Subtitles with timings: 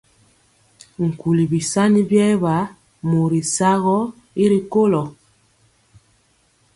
[1.07, 2.53] Nkuli bisani biɛɛba
[3.09, 3.97] mori sagɔ
[4.41, 5.03] y ri kolo.